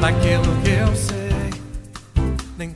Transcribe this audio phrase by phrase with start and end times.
[0.00, 1.50] daquilo que eu sei.
[2.56, 2.70] Nem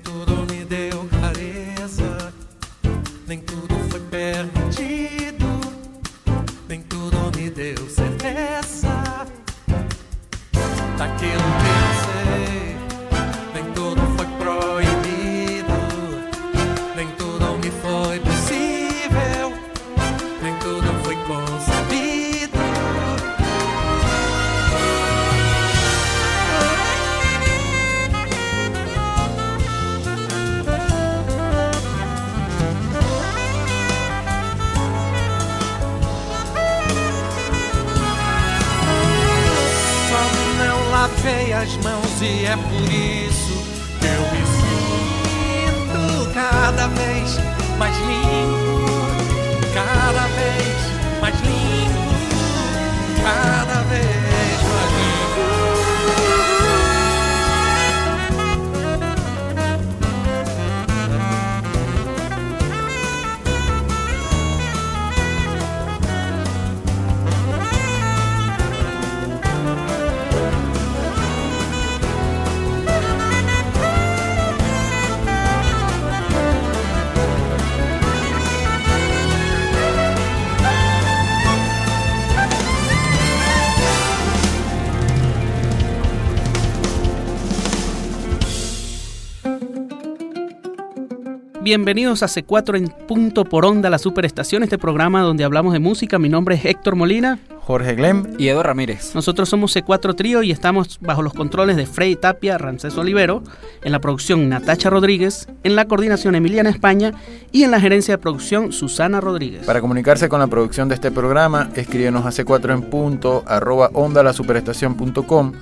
[91.62, 96.18] Bienvenidos a C4 en punto por onda, la superestación, este programa donde hablamos de música.
[96.18, 97.38] Mi nombre es Héctor Molina.
[97.60, 98.34] Jorge Glem.
[98.36, 99.14] Y Edo Ramírez.
[99.14, 103.44] Nosotros somos C4 Trío y estamos bajo los controles de Frey Tapia, Ramsés Olivero,
[103.84, 107.12] en la producción Natacha Rodríguez, en la coordinación Emiliana España
[107.52, 109.64] y en la gerencia de producción Susana Rodríguez.
[109.64, 114.24] Para comunicarse con la producción de este programa, escríbenos a c4 en punto arroba onda
[114.24, 115.52] la superestación.com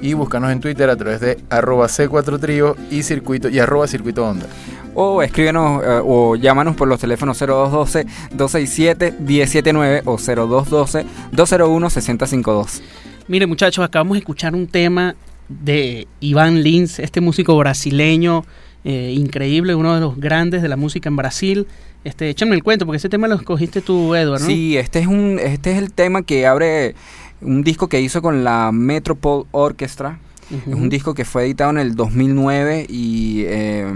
[0.00, 4.26] y búscanos en Twitter a través de arroba c4 trío y circuito y arroba circuito
[4.26, 4.46] onda.
[4.94, 12.80] O escríbenos eh, o llámanos por los teléfonos 0212-267-179 o 0212-201-6052.
[13.28, 15.14] Mire muchachos, acabamos de escuchar un tema
[15.48, 18.44] de Iván Lins, este músico brasileño
[18.84, 21.66] eh, increíble, uno de los grandes de la música en Brasil.
[22.02, 24.46] Este, échame el cuento, porque ese tema lo escogiste tú, Edward, ¿no?
[24.46, 26.94] Sí, este es, un, este es el tema que abre
[27.42, 30.18] un disco que hizo con la Metropole Orchestra.
[30.50, 33.86] Es un disco que fue editado en el 2009 y eh,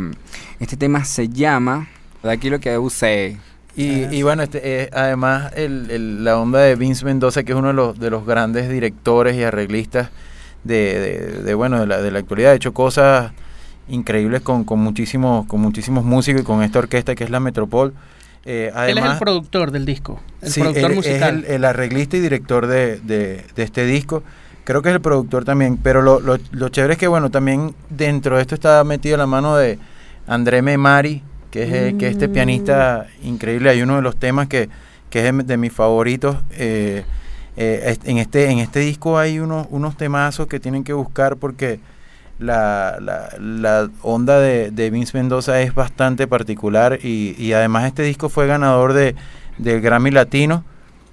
[0.61, 1.89] este tema se llama
[2.23, 3.37] de aquí lo que usé.
[3.77, 7.59] Y, y bueno, este, eh, además el- el- la onda de Vince Mendoza, que es
[7.59, 10.11] uno de los, de los grandes directores y arreglistas
[10.63, 13.33] de, de- de, bueno, de la, de la actualidad, ha hecho cosas
[13.89, 17.93] increíbles con, con, muchísimos, con muchísimos músicos y con esta orquesta que es la Metropol.
[18.47, 21.39] Eh, Él es el además, productor del disco, el Sí, productor él musical.
[21.43, 24.23] Es el, el arreglista y director de, de- de este disco.
[24.65, 25.77] Creo que es el productor también.
[25.77, 29.27] Pero lo, lo, lo chévere es que, bueno, también dentro de esto está metido la
[29.27, 29.79] mano de
[30.27, 33.71] André Memari, que es, el- que es este pianista increíble.
[33.71, 34.69] Hay uno de los temas que,
[35.11, 36.37] que es de, de mis favoritos.
[36.53, 37.05] eh,
[37.57, 41.79] eh, en, este, en este disco hay unos, unos temazos que tienen que buscar porque
[42.41, 48.03] la, la, la onda de, de Vince Mendoza es bastante particular y, y además este
[48.03, 49.15] disco fue ganador de,
[49.59, 50.65] del Grammy Latino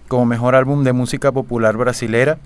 [0.07, 2.39] como mejor álbum de música popular brasilera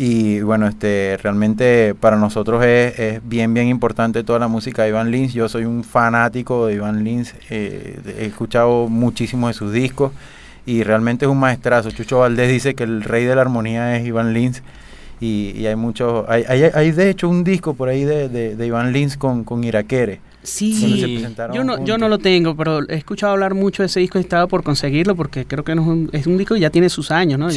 [0.00, 4.88] y bueno este realmente para nosotros es, es bien bien importante toda la música de
[4.88, 5.34] Iván Lins.
[5.34, 10.12] Yo soy un fanático de Iván Lins eh, he escuchado muchísimo de sus discos
[10.64, 11.90] y realmente es un maestrazo.
[11.90, 14.62] Chucho Valdés dice que el rey de la armonía es Iván Lins
[15.20, 18.66] y, y hay muchos hay, hay, hay de hecho un disco por ahí de, de,
[18.66, 20.72] Iván Lins con, con Iraquere Sí,
[21.52, 24.22] yo no, yo no lo tengo, pero he escuchado hablar mucho de ese disco y
[24.22, 26.88] estaba por conseguirlo porque creo que no es, un, es un disco que ya tiene
[26.88, 27.48] sus años, ¿no?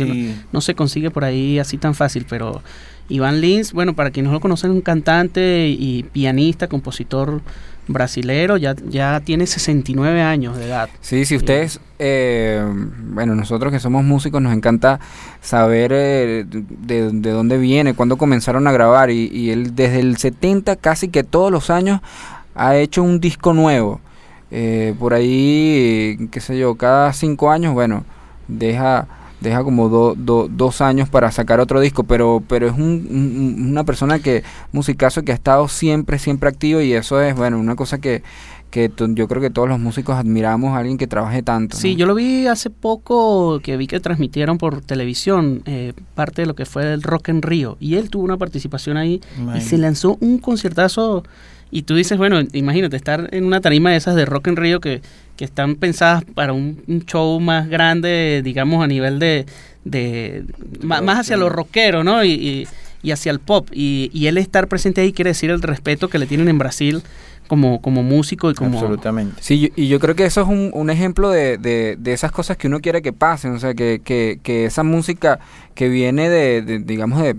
[0.52, 2.62] No- se consigue por ahí así tan fácil, pero
[3.10, 7.42] Iván Lins, bueno, para quienes no lo conocen, un cantante y pianista, compositor
[7.86, 10.90] brasilero, ya, ya tiene 69 años de edad.
[11.02, 12.64] Sí, si ustedes, eh,
[13.10, 15.02] bueno, nosotros que somos músicos nos encanta
[15.42, 20.16] saber eh, de, de dónde viene, cuándo comenzaron a grabar y, y él desde el
[20.16, 22.00] 70 casi que todos los años
[22.56, 24.00] ha hecho un disco nuevo.
[24.52, 28.06] Eh, por ahí, qué sé yo, cada cinco años, bueno,
[28.48, 29.08] deja
[29.42, 33.68] deja como do- do- dos años para sacar otro disco, pero pero es un- un-
[33.72, 34.42] una persona que,
[34.72, 38.24] musicazo que ha estado siempre, siempre activo y eso es, bueno, una cosa que,
[38.72, 41.76] que yo creo que todos los músicos admiramos a alguien que trabaje tanto.
[41.76, 42.00] Sí, ¿no?
[42.00, 46.56] yo lo vi hace poco que vi que transmitieron por televisión eh, parte de lo
[46.56, 49.20] que fue el Rock en Río y él tuvo una participación ahí
[49.58, 51.24] y se lanzó un conciertazo
[51.74, 54.80] y tú dices, bueno, imagínate estar en una tarima de esas de Rock en Río
[54.80, 55.02] que,
[55.36, 59.46] que están pensadas para un, un show más grande, digamos, a nivel de...
[59.84, 60.46] de
[60.84, 62.24] más hacia lo rockero, ¿no?
[62.24, 62.68] Y, y-
[63.06, 63.68] y hacia el pop.
[63.74, 67.02] Y, y él estar presente ahí quiere decir el respeto que le tienen en Brasil
[67.50, 68.80] como, como músico y como...
[68.80, 69.36] Absolutamente.
[69.42, 72.32] Sí, yo- y yo creo que eso es un, un ejemplo de, de, de esas
[72.32, 75.40] cosas que uno quiere que pasen, o sea, que, que, que esa música
[75.76, 77.36] que viene de, de, digamos, de...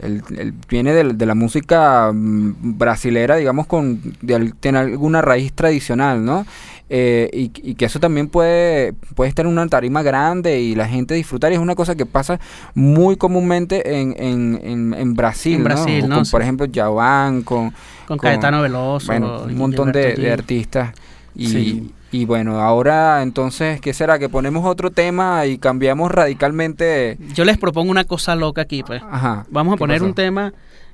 [0.00, 5.52] el- el- viene de, de la música mm, brasilera, digamos, con de, tiene alguna raíz
[5.52, 6.46] tradicional, ¿no?
[6.92, 10.88] Eh, y, y que eso también puede, puede estar en una tarima grande y la
[10.88, 11.52] gente disfrutar.
[11.52, 12.40] Y es una cosa que pasa
[12.74, 16.08] muy comúnmente en, en, en, en Brasil, En Brasil, ¿no?
[16.08, 16.14] ¿no?
[16.16, 16.32] Con, Sí.
[16.32, 17.76] por ejemplo, Yavan, con, con
[18.06, 19.06] con- Caetano Veloso.
[19.06, 20.92] bueno, un montón de, artistas.
[21.36, 21.90] Y, Sí.
[22.12, 24.18] Y bueno, ahora entonces, ¿qué será?
[24.18, 27.18] Que ponemos otro tema y cambiamos radicalmente.
[27.34, 29.02] Yo les propongo una cosa loca aquí, pues.
[29.08, 29.46] Ajá.
[29.50, 30.06] Vamos a ¿qué poner pasó?
[30.06, 30.52] un tema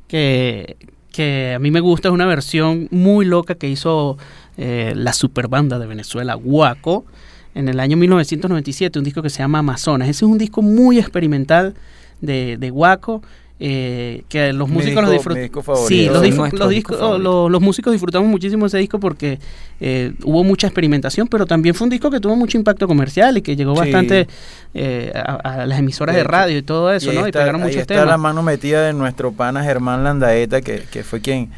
[0.08, 0.76] que,
[1.12, 4.18] que a mí me gusta, es una versión muy loca que hizo
[4.58, 7.06] eh, la super banda de Venezuela, Guaco,
[7.54, 10.08] en el año 1997, un disco que se llama Amazonas.
[10.08, 11.74] Ese es un disco muy experimental
[12.20, 13.22] de, de Guaco.
[13.58, 15.38] Eh, que los músicos lo disco- disfrutan.
[15.38, 15.88] mi disco favorito.
[15.88, 19.38] Sí, los, los disco los- los músicos disfrutamos muchísimo ese disco porque
[19.80, 23.42] eh, hubo mucha experimentación, pero también fue un disco que tuvo mucho impacto comercial y
[23.42, 23.80] que llegó Sí.
[23.80, 24.26] bastante
[24.74, 27.28] eh, a, a las emisoras De radio y todo eso, ahí ¿no?
[27.28, 28.08] Y pegaron ahí muchos está temas.
[28.08, 31.50] la mano metida de nuestro pana Germán Landaeta, que, que fue quien...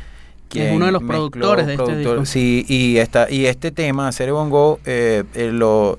[0.48, 2.24] Que es uno de los mezcló, productores de este disco.
[2.24, 5.98] Sí, y, esta, y este tema, Cere Bongo, eh, eh, lo,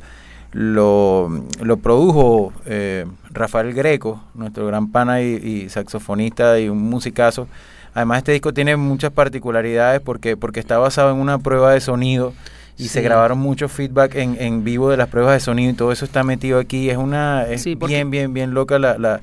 [0.54, 1.30] lo,
[1.62, 7.48] lo produjo eh, Rafael Greco, nuestro gran pana y, y saxofonista y un musicazo.
[7.94, 12.34] Además, este disco tiene muchas particularidades porque, porque está basado en una prueba de sonido
[12.78, 15.92] y se grabaron muchos feedback en, en vivo de las pruebas de sonido y todo
[15.92, 16.90] eso está metido aquí.
[16.90, 19.22] Es una es Sí, porque- bien, bien, bien loca la, la-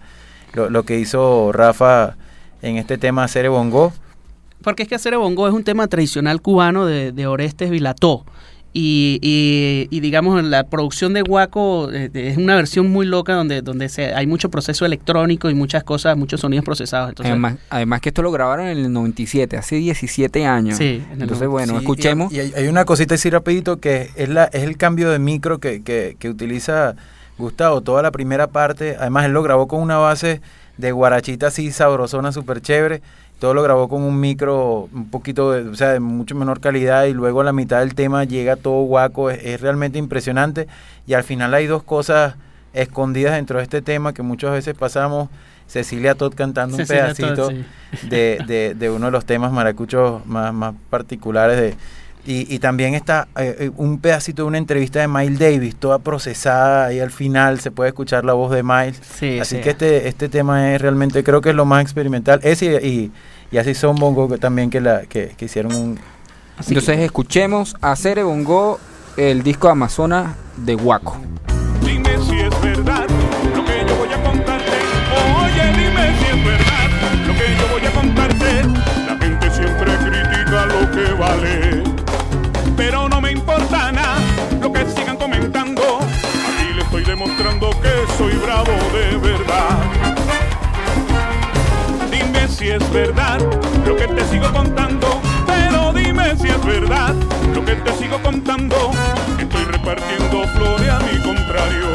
[0.53, 2.17] lo, lo que hizo Rafa
[2.62, 3.93] en este tema Cere Bongo.
[4.62, 8.25] Porque es que Acere Bongo es un tema tradicional cubano de, de Orestes Vilató.
[8.72, 13.62] Y, y, y digamos, la producción de Guaco eh, es una versión muy loca donde,
[13.62, 17.08] donde se, hay mucho proceso electrónico y muchas cosas, muchos sonidos procesados.
[17.08, 20.76] Entonces, Además, además que esto lo grabaron en el 97, hace 17 años.
[20.76, 22.32] Sí, en el Entonces, bueno, Sí, escuchemos.
[22.32, 25.82] Y, hay una cosita así rapidito que es, la, es el cambio de micro que,
[25.82, 26.96] que, que utiliza
[27.38, 27.81] Gustavo.
[27.81, 30.43] Toda la primera parte, además él lo grabó con una base
[30.76, 33.02] de guarachita así sabrosona, súper chévere.
[33.38, 37.05] Todo lo grabó con un micro un poquito, de, o sea, de mucho menor calidad
[37.05, 39.31] y luego a la mitad del tema llega todo guaco.
[39.31, 40.66] Es, es realmente impresionante
[41.06, 42.36] y al final hay dos cosas
[42.72, 45.28] escondidas dentro de este tema que muchas veces pasamos.
[45.66, 47.64] Cecilia Todd cantando un Todd, pedacito sí.
[48.08, 51.74] de, de, de uno de los temas maracuchos más, más particulares de
[52.26, 55.98] y, y también está eh, eh, un pedacito de una entrevista de Miles Davis, toda
[56.00, 59.00] procesada y al final se puede escuchar la voz de Miles.
[59.18, 59.62] Sí, Así sí.
[59.62, 62.40] que este, este tema es realmente, creo que es lo más experimental.
[62.42, 63.12] Ese y,
[63.50, 65.98] y así son Bongo que también que, la, que, que hicieron un...
[66.58, 68.80] Así que- Entonces, escuchemos a Cere Bongo,
[69.16, 71.16] el disco Amazonas de Guaco.
[71.82, 73.06] Dime si es verdad
[73.54, 74.72] lo que yo voy a contarte.
[75.38, 76.88] Oye, dime si es verdad
[77.26, 78.62] lo que yo voy a contarte.
[79.06, 81.66] La gente siempre critica lo que vale.
[82.76, 84.18] Pero no me importa nada
[84.60, 86.00] lo que sigan comentando.
[86.00, 89.78] Aquí le estoy demostrando que soy bravo de verdad.
[92.10, 93.38] Dime si es verdad
[93.86, 95.20] lo que te sigo contando.
[95.46, 97.14] Pero dime si es verdad
[97.54, 98.90] lo que te sigo contando.
[99.38, 101.86] Estoy repartiendo flores a mi contrario.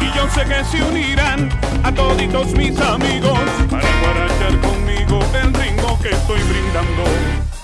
[0.00, 1.50] Y yo sé que se unirán
[1.84, 3.38] a toditos mis amigos
[3.70, 7.57] para guarachar conmigo el ritmo que estoy brindando.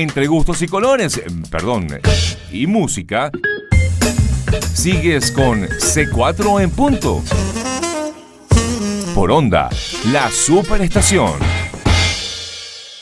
[0.00, 1.88] Entre gustos y colores, eh, perdón,
[2.50, 3.30] y música,
[4.72, 7.22] sigues con C4 en punto.
[9.14, 9.68] Por onda,
[10.10, 11.32] la superestación.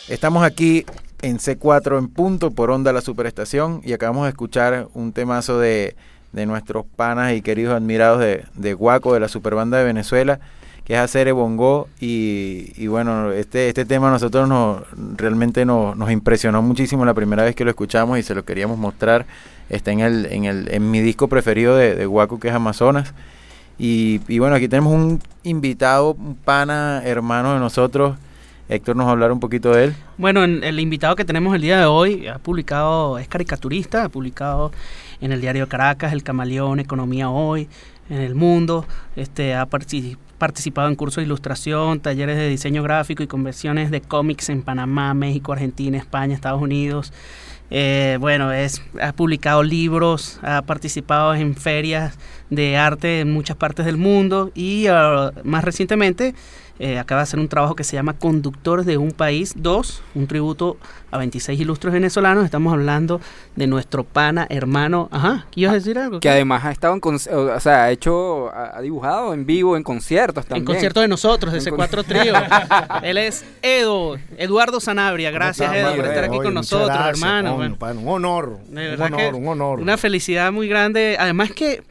[0.09, 0.87] Estamos aquí
[1.23, 5.95] en C4 en punto por Onda La Superestación y acabamos de escuchar un temazo de,
[6.33, 10.41] de nuestros panas y queridos admirados de, de Guaco, de la superbanda de Venezuela,
[10.89, 14.83] que es Hacer Bongo y, y bueno, este, este tema a nosotros nos,
[15.19, 18.79] realmente nos, nos impresionó muchísimo la primera vez que lo escuchamos y se lo queríamos
[18.79, 19.27] mostrar.
[19.69, 23.13] Está en, el, en, el, en mi disco preferido de, de Guaco, que es Amazonas.
[23.79, 28.17] Y, y bueno, aquí tenemos un invitado, un pana, hermano de nosotros.
[28.71, 29.95] Héctor nos va a hablar un poquito de él.
[30.17, 34.09] Bueno, en- el invitado que tenemos el día de hoy ha publicado, es caricaturista, ha
[34.09, 34.73] publicado
[35.21, 37.69] en el diario Caracas, El Camaleón, Economía Hoy,
[38.09, 43.23] en El Mundo, este, ha partici- participado en cursos de ilustración, talleres de diseño gráfico
[43.23, 47.13] y conversiones de cómics en Panamá, México, Argentina, España, Estados Unidos.
[47.71, 52.19] Eh, bueno, es, ha publicado libros, ha participado en ferias
[52.51, 56.35] de arte en muchas partes del mundo y ah, más recientemente
[56.81, 60.29] eh, acaba de hacer un trabajo que se llama Conductores de un País 2, un
[60.29, 60.77] tributo
[61.11, 62.45] a 26 ilustres venezolanos.
[62.45, 63.21] Estamos hablando
[63.57, 65.09] de nuestro pana, hermano.
[65.11, 66.21] Ajá, ¿ibas a decir algo?
[66.21, 67.19] Que además ha estado en, o
[67.61, 70.63] sea, ha hecho, ha dibujado en vivo, en conciertos también.
[70.63, 72.33] En concierto de nosotros, de ese con- cuatro trío.
[73.03, 75.33] Él es Edo, Eduardo Sanabria.
[75.33, 77.57] Gracias, ¿Cómo Edo, por estar aquí con Oye, muchas nosotros, gracias, hermano.
[77.57, 78.59] coño, Bueno, un honor.
[78.71, 79.81] un honor, que un honor.
[79.81, 81.17] Una felicidad muy grande.
[81.19, 81.83] Además que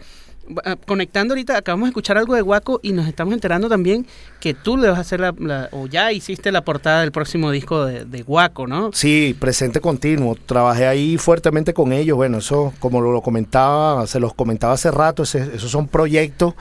[0.85, 4.05] conectando ahorita, acabamos de escuchar algo de Guaco y nos estamos enterando también
[4.39, 7.85] que tú le vas a hacer la, o ya hiciste la portada del próximo disco
[7.85, 8.91] de, Guaco, ¿no?
[8.93, 10.35] Sí, presente continuo.
[10.45, 12.17] Trabajé ahí fuertemente con ellos.
[12.17, 16.55] Bueno, eso, como lo, comentaba, se los comentaba hace rato, esos son proyectos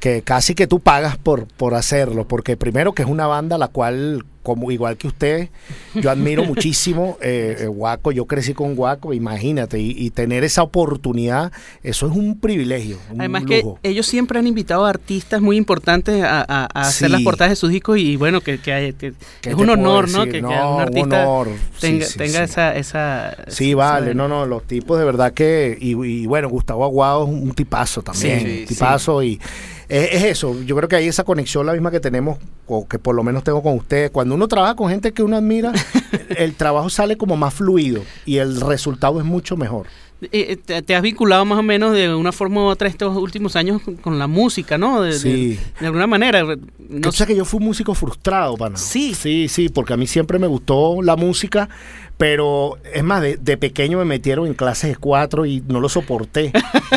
[0.00, 2.26] que casi que tú pagas por, por hacerlo.
[2.26, 5.48] Porque primero que es una banda la cual, como igual que usted,
[5.94, 7.18] yo admiro muchísimo.
[7.20, 9.80] Eh, eh, Guaco, yo crecí con Guaco, imagínate.
[9.80, 11.50] Y, y tener esa oportunidad,
[11.82, 12.98] eso es un privilegio.
[13.10, 13.80] Un Además lujo.
[13.82, 17.50] que ellos siempre han invitado a artistas muy importantes a, a- a hacer las portadas
[17.50, 20.26] de sus discos y bueno, que, que que ¿Qué es un honor, ¿no?
[20.26, 21.48] Que, No, un artista honor.
[21.80, 22.52] Tenga, sí, tenga sí.
[22.52, 22.76] esa...
[22.76, 26.84] esa Sí, esa- vale, no, no, los tipos de verdad que, y, y bueno, Gustavo
[26.84, 29.40] Aguado es un tipazo también, un tipazo y
[29.88, 32.98] es, es eso, yo creo que hay esa conexión la misma que tenemos, o que
[32.98, 35.72] por lo menos tengo con ustedes, cuando uno trabaja con gente que uno admira,
[36.36, 39.86] el trabajo sale como más fluido y el resultado es mucho mejor.
[40.22, 43.54] Eh, eh, te, has vinculado más o menos de una forma u otra estos últimos
[43.54, 45.02] años con, la música, ¿no?
[45.02, 45.58] De, Sí.
[45.78, 46.42] de alguna manera.
[46.88, 48.78] No sabes que yo fui un músico frustrado, pana.
[48.78, 49.14] Sí.
[49.14, 51.68] Sí, sí, porque a mí siempre me gustó la música,
[52.16, 55.88] pero es más, de, de pequeño me metieron en clases de cuatro y no lo
[55.88, 56.50] soporté.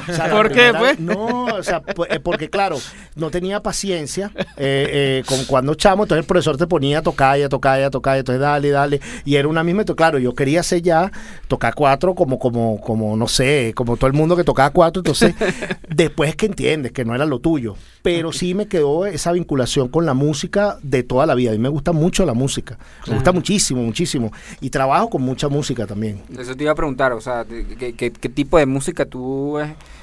[0.07, 0.99] O sea, la ¿Por qué, primera- pues?
[0.99, 2.77] No, o sea, eh, porque claro,
[3.15, 4.87] no tenía paciencia eh,
[5.19, 7.83] eh, con cuando chamo, entonces el profesor te ponía a tocar y a tocar y
[7.83, 10.81] a tocar, y entonces dale, dale, y era una misma, entonces, claro, yo quería hacer
[10.81, 11.11] ya,
[11.49, 15.35] tocar cuatro como, como, como, no sé, como todo el mundo que tocaba cuatro, entonces
[15.89, 19.89] después es que entiendes que no era lo tuyo, pero sí me quedó esa vinculación
[19.89, 23.15] con la música de toda la vida, a mí me gusta mucho la música, me
[23.15, 26.21] gusta muchísimo, muchísimo, y trabajo con mucha música también.
[26.37, 29.57] Eso te iba a preguntar, o sea, ¿qué, qué- qué tipo de música tú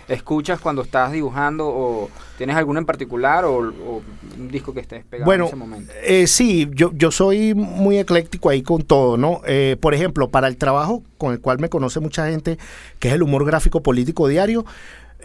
[0.08, 2.08] escuchas cuando estás dibujando o
[2.38, 4.02] tienes alguna en particular o, o
[4.38, 5.92] un disco que estés pegado Bueno, en ese momento?
[6.04, 9.40] eh, sí, yo, yo soy muy ecléctico ahí con todo, ¿no?
[9.46, 12.58] Eh, por ejemplo, para el trabajo con el cual me conoce mucha gente,
[12.98, 14.64] que es el humor gráfico político diario,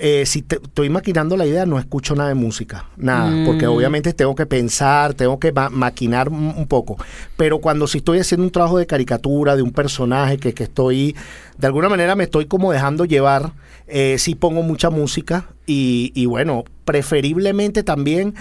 [0.03, 3.45] eh, si te- estoy maquinando la idea, no escucho nada de música, nada, Mm.
[3.45, 6.97] porque obviamente tengo que pensar, tengo que ma- maquinar un, poco.
[7.37, 11.15] Pero cuando sí estoy haciendo un trabajo de caricatura, de un personaje que, que estoy,
[11.57, 13.53] de alguna manera me estoy como dejando llevar,
[13.87, 18.33] eh, sí pongo mucha música y, y bueno, preferiblemente también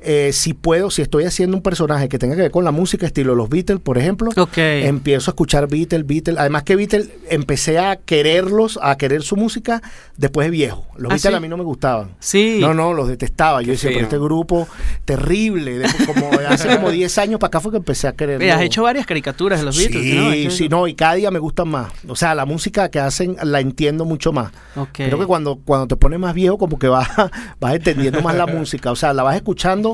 [0.00, 3.06] eh, si puedo, si estoy haciendo un personaje que tenga que ver con la música,
[3.06, 6.38] estilo los Beatles, por ejemplo, empiezo a escuchar Beatles, Beatles.
[6.38, 9.82] Además que Beatles, empecé a quererlos, a querer su música
[10.16, 10.86] después de viejo.
[10.96, 11.34] Los ¿Ah, Beatles sí?
[11.36, 12.10] a mí no me gustaban.
[12.20, 12.58] Sí.
[12.60, 13.62] No, no, los detestaba.
[13.62, 14.04] Yo decía, pero feo.
[14.04, 14.68] este grupo
[15.04, 15.78] terrible.
[15.78, 18.38] de- como hace como 10 años para acá fue que empecé a querer.
[18.40, 20.32] Oye, has hecho varias caricaturas de los Beatles, sí, ¿no?
[20.32, 21.92] Hecho- sí, no, y cada día me gustan más.
[22.06, 24.52] O sea, la música que hacen la entiendo mucho más.
[24.92, 27.08] Creo que cuando, cuando te pones más viejo, como que vas,
[27.60, 28.90] vas entendiendo más la música.
[28.92, 29.87] O sea, la vas escuchando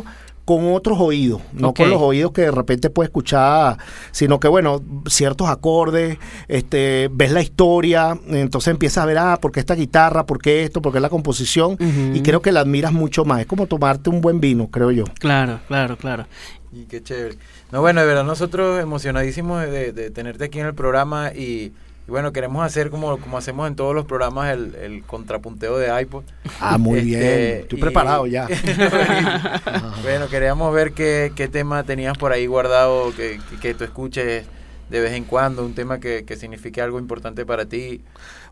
[0.44, 3.78] con otros oídos, no con los oídos que de repente puedes escuchar,
[4.10, 9.52] sino que, bueno, ciertos acordes, este, ves la historia, entonces empiezas a ver, ah, ¿por
[9.52, 10.26] qué esta guitarra?
[10.26, 10.82] ¿Por qué esto?
[10.82, 11.78] ¿Por qué la composición?
[12.12, 13.40] Y creo que la admiras mucho más.
[13.40, 15.04] Es como tomarte un buen vino, creo yo.
[15.18, 16.26] Claro, claro, claro.
[16.72, 17.36] Y qué chévere.
[17.72, 21.72] No, bueno, de verdad nosotros emocionadísimos de, de- de tenerte aquí en el programa y,
[22.06, 26.00] y bueno, queremos hacer como, como hacemos en todos los programas el, el contrapunteo de
[26.02, 26.24] iPod.
[26.60, 27.60] Ah, muy Este, bien.
[27.62, 28.46] Estoy y- preparado ya.
[30.02, 34.44] bueno, queríamos ver qué, qué tema tenías por ahí guardado, que, que, que tú escuches
[34.90, 38.02] de vez en cuando, un tema que, que signifique algo importante para ti.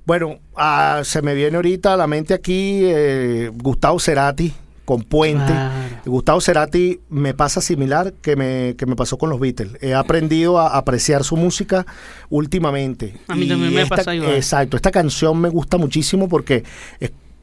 [0.04, 4.52] Bueno, ah, se me viene ahorita a la mente aquí eh, Gustavo Cerati
[4.84, 5.46] con Puente.
[5.46, 5.72] Claro.
[6.06, 9.76] Gustavo Cerati me pasa similar que me, que me pasó con los Beatles.
[9.80, 11.86] He aprendido a apreciar su música
[12.30, 13.14] últimamente.
[13.28, 14.32] A mí Y también me esta- pasa igual.
[14.34, 16.64] Exacto, esta canción me gusta muchísimo porque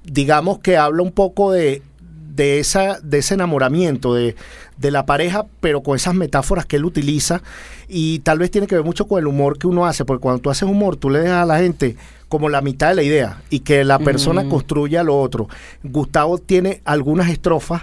[0.03, 1.81] digamos que habla un poco de,
[2.35, 4.35] de, esa, de ese enamoramiento de,
[4.77, 7.41] de la pareja, pero con esas metáforas que él utiliza.
[7.87, 10.41] Y tal vez tiene que ver mucho con el humor que uno hace, porque cuando
[10.41, 11.95] tú haces humor, tú le dejas a la gente
[12.29, 14.49] como la mitad de la idea y que la persona Ujú.
[14.51, 15.49] construya lo otro.
[15.83, 17.81] Gustavo tiene algunas estrofas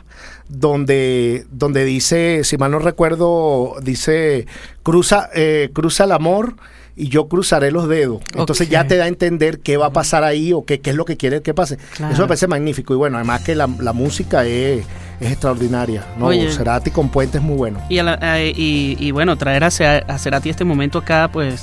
[0.48, 4.46] donde, donde dice, si mal no recuerdo, dice,
[4.82, 6.54] cruza, eh, cruza el amor
[6.96, 8.20] y yo cruzaré los dedos.
[8.34, 10.96] Entonces ya te da a entender qué va a pasar ahí o qué, qué es
[10.96, 11.76] lo que quiere que pase.
[11.96, 12.14] Claro.
[12.14, 12.94] Eso me parece magnífico.
[12.94, 14.84] Y bueno, además que la, la música es,
[15.20, 16.06] es extraordinaria.
[16.18, 16.26] ¿no?
[16.26, 16.50] Oye.
[16.50, 17.80] Cerati con Puente es muy bueno.
[17.90, 21.62] Y, a la- a- y, y bueno, traer a, a Cerati este momento acá, pues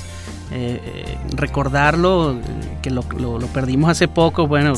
[0.52, 4.74] eh, eh, recordarlo, eh, que lo, lo- lo perdimos hace poco, bueno,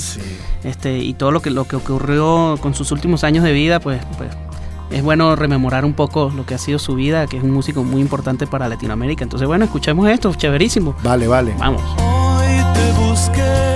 [0.65, 4.01] este y todo lo que, lo que ocurrió con sus últimos años de vida, pues,
[4.17, 4.31] pues
[4.91, 7.83] es bueno rememorar un poco lo que ha sido su vida, que es un músico
[7.83, 9.25] muy importante para Latinoamérica.
[9.25, 10.95] Entonces, bueno, escuchemos esto, chéverísimo.
[11.03, 11.55] Vale, vale.
[11.59, 11.83] Vamos.
[11.99, 13.76] Hoy te busqué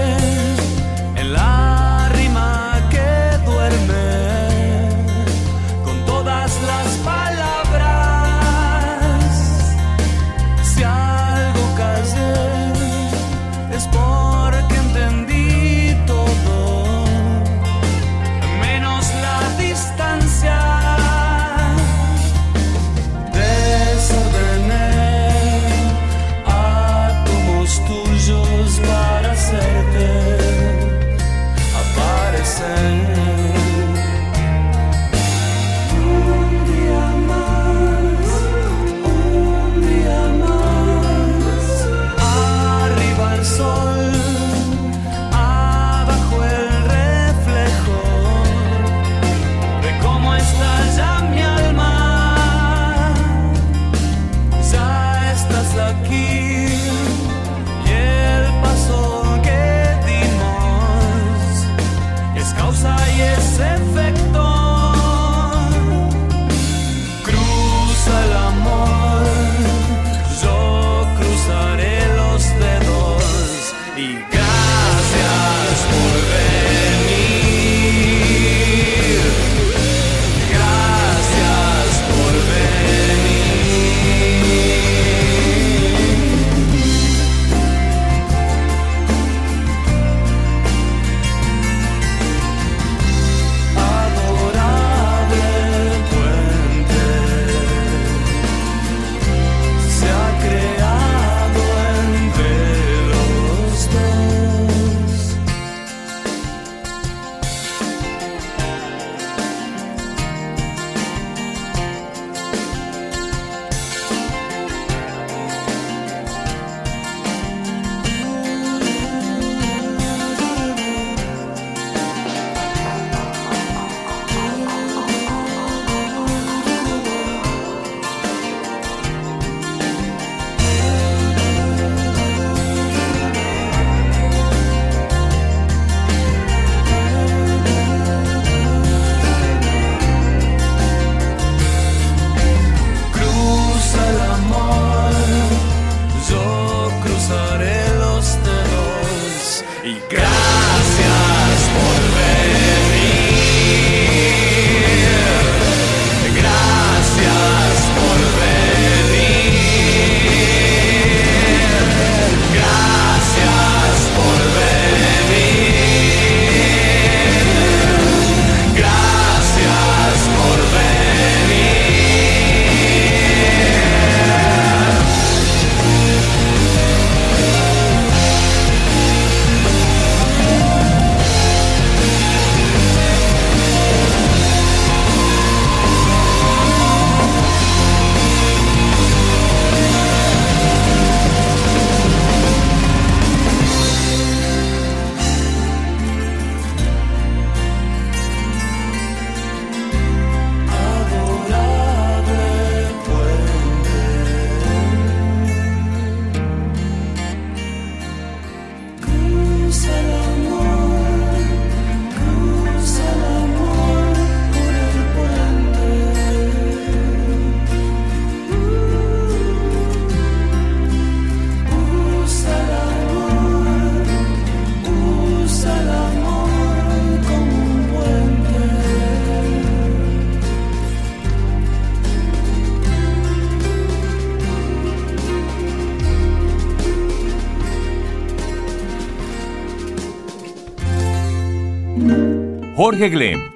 [242.91, 243.53] Jorge Glem,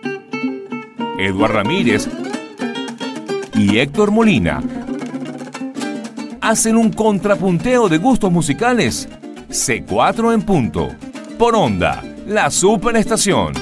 [1.19, 2.09] Eduard Ramírez
[3.53, 4.63] y Héctor Molina
[6.41, 9.09] hacen un contrapunteo de gustos musicales.
[9.49, 10.89] C4 en punto.
[11.37, 13.55] Por onda, la superestación.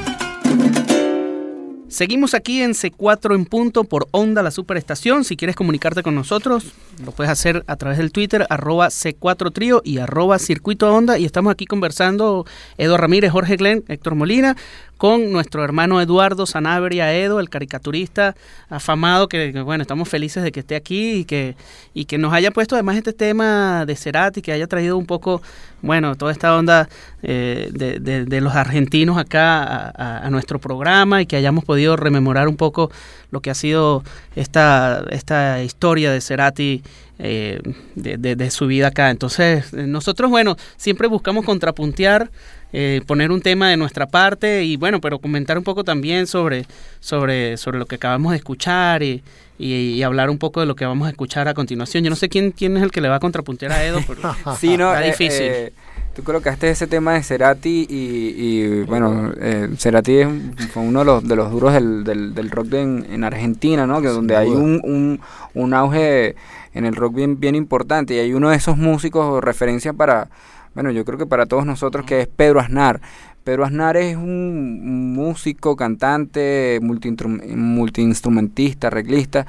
[1.92, 5.24] Seguimos aquí en C4 en punto por Onda, la superestación.
[5.24, 6.72] Si quieres comunicarte con nosotros,
[7.04, 11.18] lo puedes hacer a través del Twitter, arroba C4 Trío y arroba Circuito Onda.
[11.18, 12.46] Y estamos aquí conversando,
[12.78, 14.56] Edo Ramírez, Jorge Glenn, Héctor Molina,
[15.02, 18.36] con nuestro hermano Eduardo Sanabria Edo, el caricaturista
[18.70, 21.56] afamado, que, bueno, estamos felices de que esté aquí y que,
[21.92, 25.42] y que nos haya puesto además este tema de Cerati, que haya traído un poco,
[25.80, 26.88] bueno, toda esta onda
[27.24, 31.64] eh, de, de- de los argentinos acá a, a- a nuestro programa y que hayamos
[31.64, 32.92] podido rememorar un poco
[33.32, 34.04] lo que ha sido
[34.36, 36.80] esta, esta historia de Cerati
[37.18, 37.60] eh,
[37.96, 39.10] de, de- de su vida acá.
[39.10, 42.30] Entonces, eh, nosotros, bueno, siempre buscamos contrapuntear,
[42.72, 46.66] eh, poner un tema de nuestra parte y, bueno, pero comentar un poco también sobre,
[47.00, 49.22] sobre, sobre lo que acabamos de escuchar y,
[49.58, 52.02] y- y hablar un poco de lo que vamos a escuchar a continuación.
[52.04, 54.20] Yo no sé quién, quién es el que le va a contrapuntear a Edo, pero
[54.58, 55.42] Sí, no, está eh, difícil.
[55.42, 55.72] eh,
[56.16, 60.28] tú colocaste ese tema de Cerati y, y, bueno, eh, Cerati es
[60.74, 64.00] uno de los, de los duros del, del, del rock de en, en Argentina, ¿no?
[64.00, 65.20] Que Sin donde hay un, un,
[65.54, 66.34] un auge
[66.74, 70.28] en el rock bien, bien importante y hay uno de esos músicos referencia para,
[70.74, 73.00] bueno, yo creo que para todos nosotros que es Pedro Aznar.
[73.44, 79.46] Pedro Aznar es un músico, cantante, multiinstrum- multiinstrumentista, arreglista,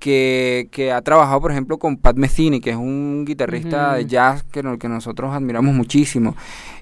[0.00, 4.42] que, que ha trabajado, por ejemplo, con Pat Metheny, que es un guitarrista de jazz
[4.44, 6.34] que nosotros admiramos muchísimo.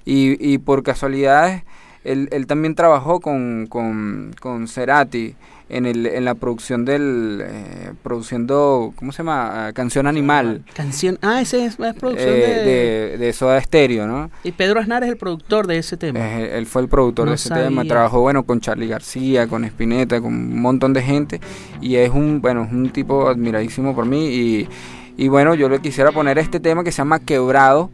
[0.04, 1.64] Y, y por casualidades,
[2.04, 5.34] él, él también trabajó con, con, con Cerati
[5.68, 7.42] en, el, en la producción del...
[7.44, 9.66] eh, produciendo, ¿cómo se llama?
[9.68, 10.62] Ah, Canción Animal.
[10.74, 11.18] Canción.
[11.22, 14.30] Ah, ese es, es producción eh, de, de, de Soda Stereo, ¿no?
[14.44, 16.38] Y Pedro Aznar es el productor de ese tema.
[16.38, 20.20] Él fue el productor No de ese tema, trabajó bueno con Charlie García, con Spinetta,
[20.20, 21.40] con un montón de gente
[21.80, 24.68] y es un bueno, es un tipo admiradísimo por mí y,
[25.16, 27.90] y bueno, yo le quisiera poner este tema que se llama Quebrado.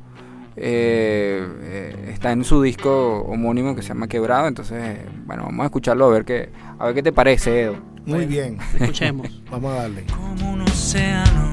[0.57, 5.65] Eh, eh, está en su disco homónimo que se llama Quebrado, entonces eh, bueno, vamos
[5.65, 7.77] a escucharlo a ver qué a ver qué te parece, Edo.
[8.07, 8.59] Muy bien.
[8.79, 9.43] Escuchemos.
[9.51, 10.05] Vamos a darle.
[10.15, 11.53] como un océano,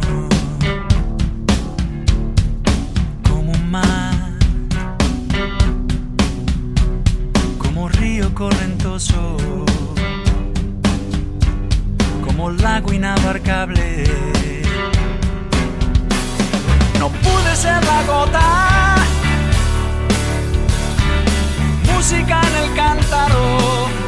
[3.29, 4.13] como un mar,
[7.57, 9.37] como río correntoso,
[12.25, 14.03] como lago inabarcable.
[16.99, 18.70] No pude ser la gota,
[22.01, 24.00] música en el cántaro.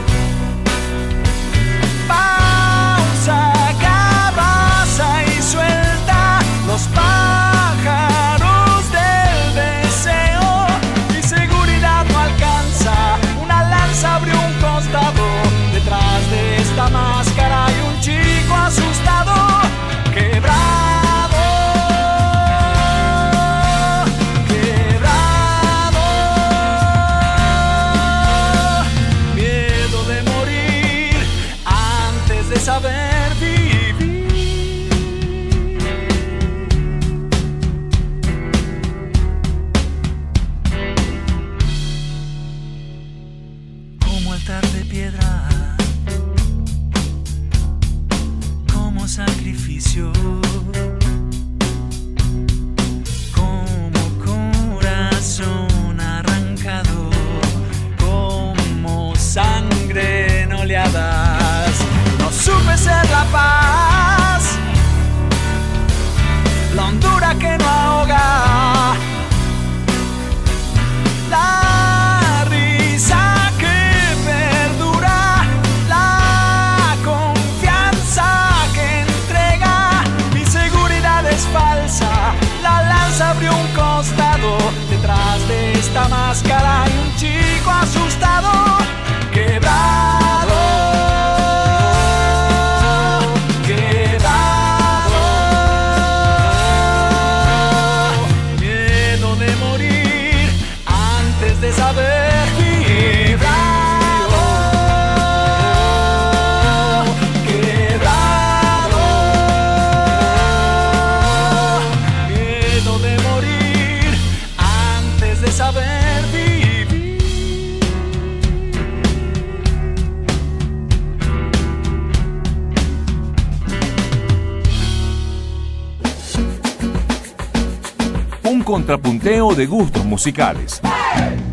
[128.74, 130.82] Contrapunteo de gustos musicales.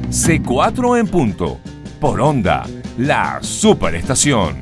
[0.09, 1.61] C4 en punto.
[2.00, 2.64] por Onda,
[2.96, 4.56] la superestación.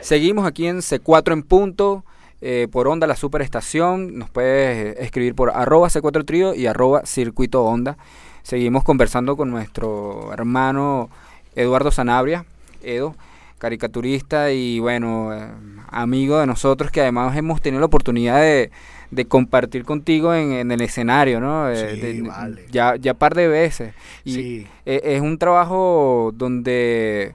[0.00, 2.04] Seguimos aquí en C4 en punto.
[2.40, 4.16] eh, por Onda, la superestación.
[4.16, 7.96] Nos puedes escribir por arroba C4 Trío y arroba Circuito Onda.
[8.44, 11.10] Seguimos conversando con nuestro hermano
[11.56, 12.44] Eduardo Sanabria,
[12.84, 13.16] Edo,
[13.64, 15.48] caricaturista y bueno, eh,
[15.90, 18.70] amigo de nosotros que además hemos tenido la oportunidad de,
[19.10, 21.70] de compartir contigo en, en el escenario, ¿no?
[21.70, 22.66] Eh, Sí, de- vale.
[22.70, 23.94] Ya, ya par de veces.
[24.24, 24.66] Y Sí.
[24.84, 27.34] eh, es un trabajo donde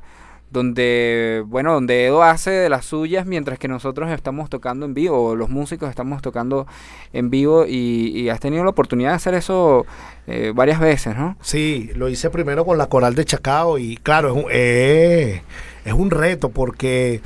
[0.51, 5.23] donde bueno donde Edo hace de las suyas mientras que nosotros estamos tocando en vivo
[5.23, 6.65] o los músicos estamos tocando
[7.13, 9.85] en vivo y, y has tenido la oportunidad de hacer eso
[10.25, 14.29] eh, varias veces no Sí, lo hice primero con la coral de Chacao y claro,
[14.29, 15.43] es un, eh,
[15.85, 17.21] es un reto porque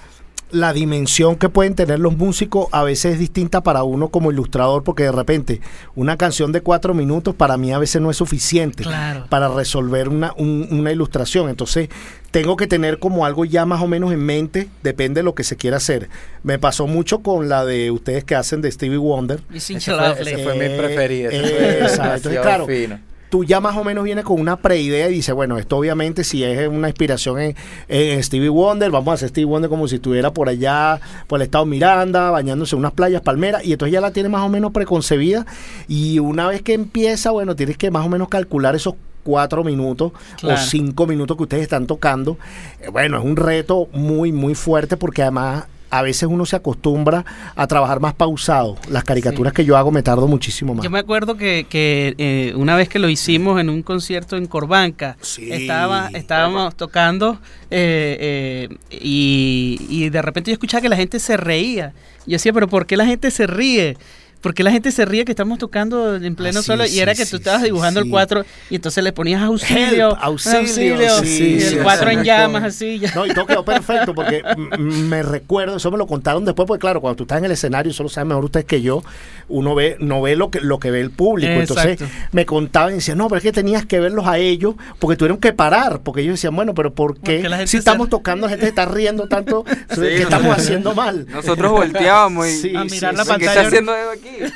[0.51, 4.83] la dimensión que pueden tener los músicos a veces es distinta para uno como ilustrador
[4.83, 5.61] porque de repente
[5.95, 9.25] una canción de cuatro minutos para mí a veces no es suficiente Claro.
[9.29, 11.49] para resolver una, un- una ilustración.
[11.49, 11.89] Entonces
[12.29, 15.43] tengo que tener como algo ya más o menos en mente, depende de lo que
[15.43, 16.07] se quiera hacer.
[16.43, 19.41] Me pasó mucho con la de ustedes que hacen de Stevie Wonder.
[19.51, 21.29] Ese fue, ese fue mi Eh, preferida.
[21.31, 22.29] eh, fue exacto.
[22.29, 22.99] Entonces, claro, fino.
[23.33, 26.43] Tú ya más o menos vienes con una preidea y dices, bueno, esto obviamente si
[26.43, 27.55] es una inspiración en,
[27.87, 31.45] en Stevie Wonder, vamos a hacer Stevie Wonder como si estuviera por allá, por el
[31.45, 34.71] estado Miranda, bañándose en unas playas palmeras, y entonces ya la tienes más o menos
[34.71, 35.47] preconcebida,
[35.87, 38.93] y una vez que empieza, bueno, tienes que más o menos calcular esos
[39.23, 40.53] cuatro minutos Claro.
[40.61, 42.37] o cinco minutos que ustedes están tocando.
[42.81, 47.23] Eh, Bueno, es un reto muy, muy fuerte porque además a veces uno se acostumbra
[47.55, 48.77] a trabajar más pausado.
[48.89, 50.83] Las caricaturas que yo hago me tardo muchísimo más.
[50.83, 54.47] Yo me acuerdo que, que, eh, una vez que lo hicimos en un concierto en
[54.47, 55.51] Corbanca, Sí.
[55.51, 57.37] estaba, estábamos tocando
[57.69, 61.93] eh, eh, y, y de repente yo escuchaba que la gente se reía.
[62.25, 63.95] Yo decía, pero ¿por qué la gente se ríe?
[64.43, 66.85] ¿Por qué la gente se ríe que estamos tocando en pleno Ah, sí, solo?
[66.85, 68.05] Y sí, era que sí, tú estabas sí, dibujando sí.
[68.07, 72.23] el 4 y entonces le ponías auxilio, Help, auxilio, sí, y sí, el 4 en
[72.23, 72.99] llamas así.
[72.99, 73.11] ya.
[73.15, 74.43] No, y todo quedó perfecto porque
[74.77, 77.91] me recuerdo, eso me lo contaron después, porque claro, cuando tú estás en el escenario,
[77.91, 79.01] eso lo saben mejor ustedes que yo,
[79.47, 81.51] uno ve, no ve lo que, lo que ve el público.
[81.53, 81.99] Entonces
[82.33, 85.37] me contaban y decían, no, pero es que tenías que verlos a ellos, porque tuvieron
[85.37, 87.39] que parar, porque ellos decían, bueno, pero ¿por qué?
[87.47, 89.63] Porque si se- estamos tocando, la gente se está riendo tanto,
[89.95, 91.25] ¿qué estamos haciendo mal?
[91.29, 93.31] nosotros volteábamos y Sí, A sí, mirar la sí.
[93.37, 93.67] ¿qué está pantalla.
[93.67, 94.11] haciendo Edo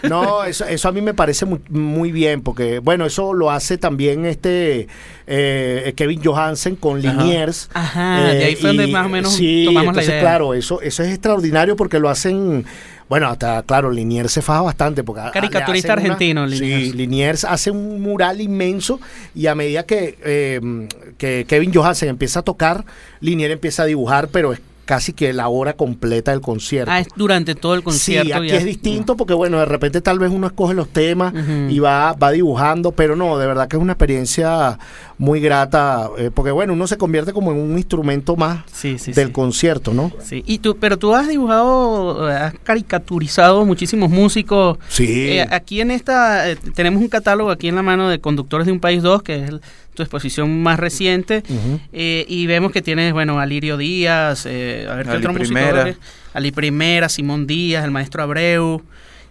[0.09, 3.77] No, eso, eso a mí me parece muy, muy bien, porque bueno, eso lo hace
[3.77, 4.87] también este
[5.27, 7.69] eh, Kevin Johansen con Liniers.
[7.73, 10.19] Ajá, y ahí fue donde más o menos tomamos la entonces, idea.
[10.21, 12.65] claro, eso, eso es extraordinario porque lo hacen,
[13.09, 15.03] bueno, hasta claro, Liniers se faja bastante.
[15.03, 16.83] Porque Caricaturista hacen una- argentino, Liniers.
[16.83, 18.99] Sí, Liniers hace un mural inmenso
[19.35, 20.87] y a medida que, eh,
[21.17, 22.85] que Kevin Johansen empieza a tocar,
[23.19, 26.89] Liniers empieza a dibujar, pero es casi que la hora completa del concierto.
[26.91, 28.25] Ah, es durante todo el concierto.
[28.25, 28.55] Sí, aquí ya.
[28.55, 31.33] es distinto porque, bueno, de repente tal vez uno escoge los temas
[31.69, 34.79] y va, va dibujando, pero no, de verdad que es una experiencia
[35.19, 39.11] muy grata, eh, porque, bueno, uno se convierte como en un instrumento más Sí, sí,
[39.11, 39.33] del sí.
[39.33, 40.11] concierto, ¿no?
[40.23, 44.77] Sí, y tú, pero tú has dibujado, eh, has caricaturizado muchísimos músicos.
[44.87, 45.05] Sí.
[45.31, 48.71] Eh, aquí en esta, eh, tenemos un catálogo aquí en la mano de Conductores de
[48.73, 49.61] un País 2, que es el-
[49.97, 51.43] tu exposición más reciente.
[51.91, 55.53] Eh, y vemos que tienes, bueno, Alirio Díaz, eh, a ver qué Ali otro músico
[55.55, 55.81] Primera.
[55.81, 55.97] eres?
[56.33, 58.81] Ali Primera, Simón Díaz, el maestro Abreu.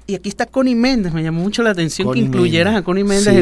[0.09, 2.85] Y aquí está Connie Méndez, me llamó mucho la atención Connie que incluyeras Méndez, a
[2.85, 3.38] Connie Méndez sí.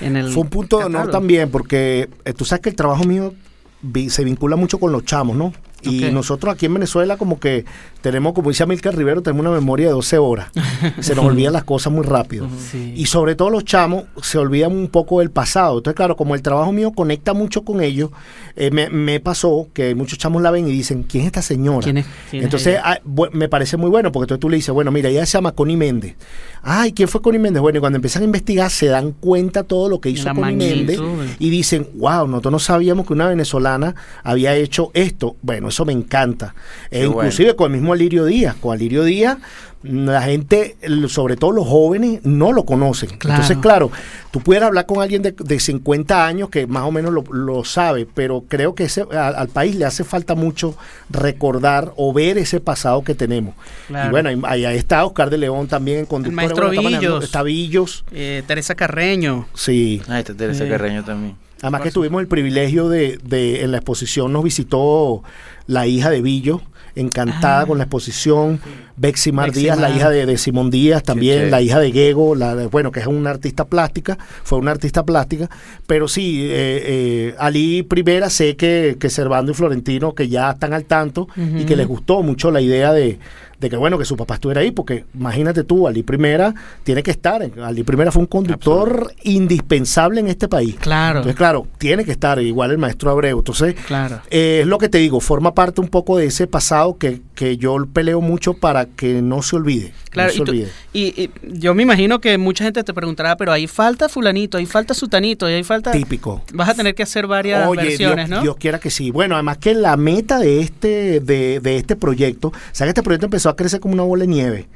[0.00, 1.18] en, en el Fue un punto de honor catálogo.
[1.18, 3.34] también, porque eh, tú sabes que el trabajo mío
[3.82, 5.52] vi- se vincula mucho con los chamos, ¿no?
[5.82, 7.64] Y nosotros aquí en Venezuela como que
[8.00, 10.50] tenemos, como dice Amilcar Rivero, tenemos una memoria de 12 horas.
[11.00, 12.46] se nos olvidan las cosas muy rápido.
[12.70, 12.92] Sí.
[12.96, 15.78] Y sobre todo los chamos se olvidan un poco del pasado.
[15.78, 18.10] Entonces, claro, como el trabajo mío conecta mucho con ellos,
[18.56, 21.82] eh, me, me pasó que muchos chamos la ven y dicen, ¿quién es esta señora?
[21.84, 22.98] ¿Quién es- quién es Entonces, ah,
[23.32, 25.76] me parece muy bueno, porque entonces tú le dices, bueno, mira, ella se llama Connie
[25.76, 26.14] Méndez.
[26.62, 27.60] Ay, ¿quién fue Connie Méndez?
[27.62, 30.56] Bueno, y cuando empiezan a investigar se dan cuenta todo lo que hizo La Connie
[30.56, 30.98] Méndez
[31.38, 35.36] y dicen, wow, nosotros no sabíamos que una venezolana había hecho esto.
[35.42, 36.54] Bueno, eso me encanta.
[36.90, 38.56] E Qué inclusive con el mismo Alirio Díaz.
[38.56, 39.38] Con Alirio Díaz,
[39.82, 43.10] la gente, el- sobre todo los jóvenes, no lo conocen.
[43.10, 43.36] Claro.
[43.42, 43.90] Entonces, claro,
[44.32, 47.64] tú puedes hablar con alguien de, de 50 años que más o menos lo, lo
[47.64, 50.74] sabe, pero creo que ese, a- al país le hace falta mucho
[51.10, 53.54] recordar o ver ese pasado que tenemos.
[53.86, 54.08] Claro.
[54.08, 56.34] Y bueno, ahí, ahí está Oscar de León también en conductor.
[56.34, 57.24] maestro Bueno, está Villos.
[57.24, 59.46] Está Villos, Eh, Teresa Carreño.
[59.54, 60.02] sí.
[60.08, 60.68] Ah, esta Teresa Eh.
[60.68, 61.36] Carreño también.
[61.60, 65.24] Además que tuvimos el privilegio de, de en la exposición nos visitó
[65.66, 66.62] la hija de Villo,
[66.94, 67.66] encantada Ah.
[67.66, 68.60] con la exposición,
[68.96, 72.34] Bexy Mar Bexy Díaz, la hija de, de Simón Díaz, también la hija de Gego,
[72.34, 75.48] la, de- bueno, que es una artista plástica, fue una artista plástica,
[75.86, 80.72] pero sí, eh, eh, Ali Primera sé que, que Servando y Florentino, que ya están
[80.72, 83.18] al tanto y que les gustó mucho la idea de,
[83.60, 87.10] de que bueno, que su papá estuviera ahí, porque imagínate tú, Ali Primera tiene que
[87.10, 90.76] estar, Ali Primera fue un conductor indispensable en este país.
[90.80, 91.18] Claro.
[91.18, 93.38] Entonces, claro, tiene que estar, igual el maestro Abreu.
[93.38, 94.20] Entonces, Claro.
[94.30, 97.56] eh, es lo que te digo, forma parte un poco de ese pasado que, que
[97.56, 99.92] yo peleo mucho para que no se olvide.
[100.10, 100.68] Claro, no se y, tú- olvide.
[100.92, 104.66] y- y yo me imagino que mucha gente te preguntará, pero ahí falta fulanito, ahí
[104.66, 105.90] falta sutanito, ahí falta...
[105.92, 106.42] Típico.
[106.52, 108.42] Vas a tener que hacer varias Oye, versiones, Dios, ¿no?
[108.42, 109.10] Dios quiera que sí.
[109.10, 113.02] Bueno, además que la meta de este, de, de este proyecto, o sea que este
[113.02, 114.68] proyecto empezó a crecer como una bola de nieve.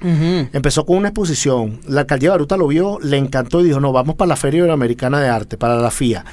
[0.53, 1.81] Empezó con una exposición.
[1.89, 4.59] La alcaldía de Baruta lo vio, le encantó y dijo, no, vamos para la Feria
[4.59, 6.25] Iberoamericana de Arte, para la FIA.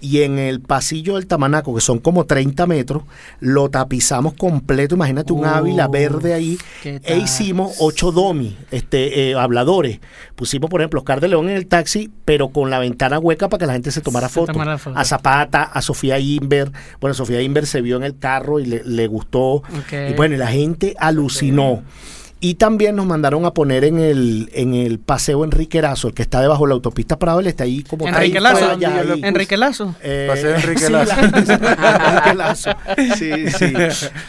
[0.00, 3.02] Y en el pasillo del Tamanaco, que son como 30 metros,
[3.40, 4.94] lo tapizamos completo.
[4.94, 6.58] Imagínate un ávila verde ahí.
[6.82, 10.00] ¿qué E hicimos ocho domi, este, eh, habladores.
[10.34, 13.58] Pusimos, por ejemplo, Oscar de León en el taxi, pero con la ventana hueca para
[13.60, 14.56] que la gente se tomara fotos.
[14.80, 14.98] foto.
[14.98, 16.70] A Zapata, a Sofía Inver.
[17.00, 19.62] Bueno, Sofía Inver se vio en el carro y le, le gustó.
[20.10, 21.82] Y bueno, y la gente alucinó.
[22.38, 26.20] Y también nos mandaron a poner en el, en el paseo Enrique Erazo, el que
[26.22, 28.66] está debajo de la autopista Prado, él está ahí como Enrique 30 Lazo.
[28.68, 29.20] vallas ahí.
[29.24, 29.94] Enrique Lazo.
[30.02, 31.14] Eh, Paseo Enrique sí, Lazo.
[31.16, 31.22] la-
[32.12, 32.70] Enrique Lazo.
[33.16, 33.72] Sí, sí.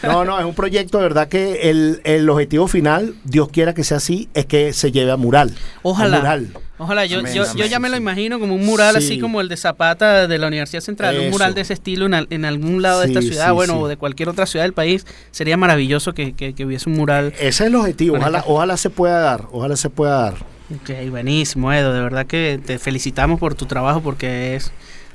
[0.02, 3.84] No, no, es un proyecto, de verdad que el, el objetivo final, Dios quiera que
[3.84, 5.54] sea así, es que se lleve a mural.
[5.82, 6.16] Ojalá.
[6.16, 6.48] A mural.
[6.78, 8.98] Ojalá, yo, Amén, yo, yo ya me lo imagino como un mural Sí.
[8.98, 12.26] así como el de Zapata de la Universidad Central, un mural de ese estilo en,
[12.30, 15.04] en algún lado de esta ciudad, bueno, o de cualquier otra ciudad del país.
[15.32, 17.32] Sería maravilloso que, que- que hubiese un mural.
[17.36, 18.16] Ese es el objetivo.
[18.16, 19.44] Ojalá, esta- ojalá se pueda dar.
[19.50, 20.34] Ojalá se pueda dar.
[20.74, 21.92] Ok, buenísimo, Edo.
[21.92, 24.70] De verdad que te felicitamos por tu trabajo porque es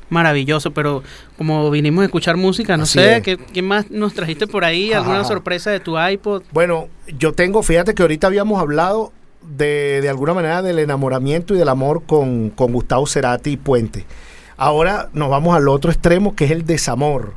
[0.10, 0.72] maravilloso.
[0.72, 1.04] Pero
[1.38, 3.22] como vinimos a escuchar música, no Así sé.
[3.24, 4.94] ¿qué, qué más nos trajiste por ahí?
[4.94, 5.28] ¿Alguna Ajá.
[5.30, 6.44] sorpresa de tu iPod?
[6.52, 6.88] Bueno,
[7.20, 9.12] yo tengo, fíjate que ahorita habíamos hablado
[9.48, 14.06] de, de alguna manera del enamoramiento y del amor con, con Gustavo Cerati y Puente.
[14.58, 17.34] Ahora nos vamos al otro extremo que es el desamor,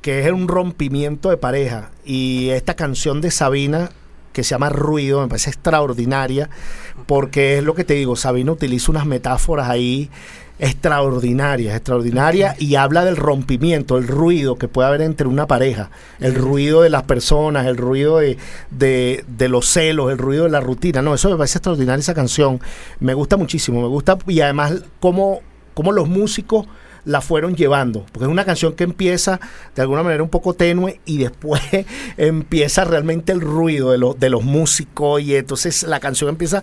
[0.00, 1.90] que es un rompimiento de pareja.
[2.04, 3.90] Y esta canción de Sabina
[4.32, 6.48] que se llama Ruido, me parece extraordinaria,
[7.06, 10.10] porque es lo que te digo, Sabina utiliza unas metáforas ahí
[10.58, 15.90] extraordinarias, extraordinarias, y habla del rompimiento, el ruido que puede haber entre una pareja,
[16.20, 18.38] el ruido de las personas, el ruido de,
[18.70, 21.02] de, de los celos, el ruido de la rutina.
[21.02, 22.60] No, eso me parece extraordinaria esa canción.
[23.00, 25.40] Me gusta muchísimo, me gusta, y además cómo,
[25.74, 26.66] cómo los músicos
[27.08, 29.40] la fueron llevando, porque es una canción que empieza
[29.74, 31.62] de alguna manera un poco tenue y después
[32.18, 36.62] empieza realmente el ruido de, los de los músicos y entonces la canción empieza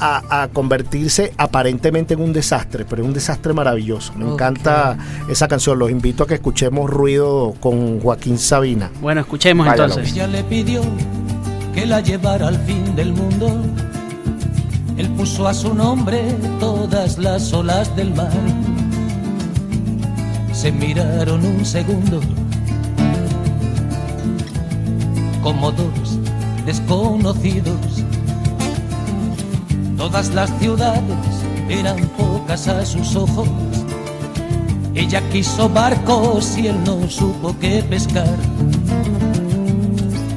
[0.00, 4.12] a, a convertirse aparentemente en un desastre, pero es un desastre maravilloso.
[4.14, 4.98] Me encanta
[5.30, 8.90] esa canción, los invito a que escuchemos Ruido con Joaquín Sabina.
[9.00, 9.84] Bueno, escuchemos Váyalo.
[9.94, 10.12] entonces.
[10.12, 10.82] Ella le pidió
[11.72, 13.62] que la llevara al fin del mundo.
[14.96, 16.20] Él puso a su nombre
[16.58, 18.32] todas las olas del mar.
[20.54, 22.20] Se miraron un segundo
[25.42, 26.18] como dos
[26.64, 27.76] desconocidos.
[29.98, 31.02] Todas las ciudades
[31.68, 33.48] eran pocas a sus ojos.
[34.94, 38.38] Ella quiso barcos y él no supo qué pescar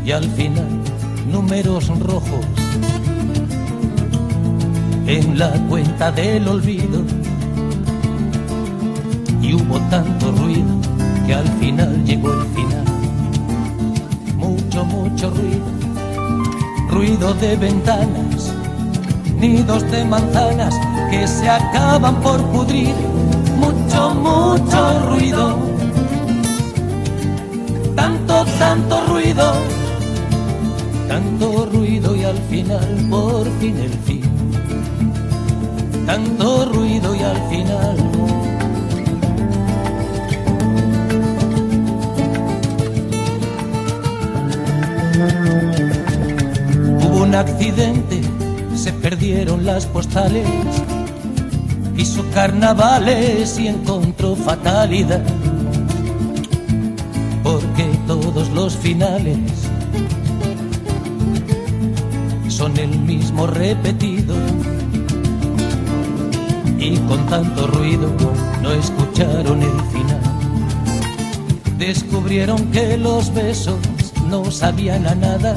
[0.07, 0.65] y al final
[1.29, 2.45] números rojos
[5.05, 7.03] en la cuenta del olvido
[9.41, 10.73] y hubo tanto ruido
[11.25, 12.85] que al final llegó el final
[14.35, 15.65] mucho mucho ruido
[16.89, 18.53] ruido de ventanas
[19.39, 20.73] nidos de manzanas
[21.11, 22.95] que se acaban por pudrir
[23.59, 25.57] mucho mucho ruido
[27.95, 29.53] tanto tanto ruido
[31.07, 34.21] tanto ruido y al final por fin el fin.
[36.05, 38.16] Tanto ruido y al final.
[47.01, 48.21] Hubo un accidente,
[48.75, 50.47] se perdieron las postales.
[51.97, 55.23] Hizo carnavales y encontró fatalidad.
[57.41, 59.39] Porque todos los finales
[62.47, 64.35] son el mismo repetido
[66.77, 68.11] y con tanto ruido
[68.61, 70.21] no escucharon el final.
[71.79, 73.79] Descubrieron que los besos
[74.29, 75.55] no sabían a nada.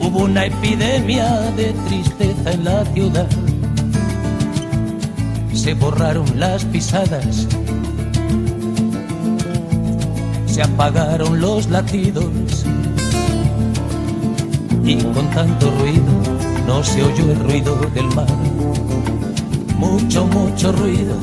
[0.00, 1.26] Hubo una epidemia
[1.56, 3.28] de tristeza en la ciudad.
[5.52, 7.46] Se borraron las pisadas.
[10.46, 12.64] Se apagaron los latidos
[14.84, 16.12] y con tanto ruido
[16.66, 18.26] no se oyó el ruido del mar.
[19.76, 21.14] Mucho, mucho ruido,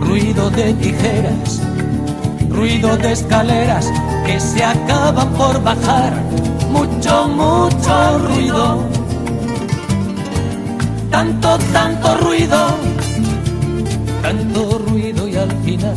[0.00, 1.62] ruido de tijeras,
[2.50, 3.90] ruido de escaleras
[4.28, 6.12] que se acaban por bajar,
[6.70, 8.86] mucho, mucho ruido.
[11.10, 12.60] Tanto, tanto ruido,
[14.20, 15.94] tanto ruido y al final,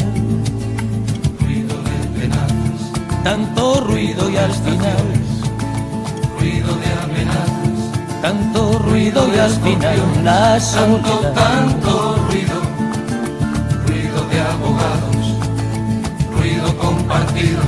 [1.42, 2.82] ruido de amenazas,
[3.26, 5.08] tanto ruido y al final,
[6.40, 7.80] ruido de amenazas,
[8.22, 12.58] tanto ruido y al final, la soledad, tanto ruido,
[13.86, 15.26] ruido de abogados,
[16.38, 17.62] ruido compartido,